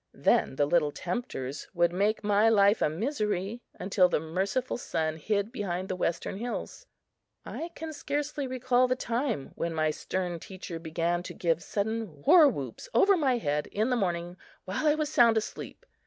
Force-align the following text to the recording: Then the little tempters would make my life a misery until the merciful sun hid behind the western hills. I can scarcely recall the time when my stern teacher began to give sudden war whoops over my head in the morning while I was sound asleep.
Then 0.17 0.55
the 0.55 0.65
little 0.65 0.89
tempters 0.91 1.67
would 1.75 1.93
make 1.93 2.23
my 2.23 2.49
life 2.49 2.81
a 2.81 2.89
misery 2.89 3.61
until 3.79 4.09
the 4.09 4.19
merciful 4.19 4.79
sun 4.79 5.17
hid 5.17 5.51
behind 5.51 5.89
the 5.89 5.95
western 5.95 6.37
hills. 6.37 6.87
I 7.45 7.69
can 7.75 7.93
scarcely 7.93 8.47
recall 8.47 8.87
the 8.87 8.95
time 8.95 9.51
when 9.53 9.75
my 9.75 9.91
stern 9.91 10.39
teacher 10.39 10.79
began 10.79 11.21
to 11.21 11.35
give 11.35 11.61
sudden 11.61 12.23
war 12.23 12.47
whoops 12.47 12.89
over 12.95 13.15
my 13.15 13.37
head 13.37 13.67
in 13.67 13.91
the 13.91 13.95
morning 13.95 14.37
while 14.65 14.87
I 14.87 14.95
was 14.95 15.09
sound 15.13 15.37
asleep. 15.37 15.85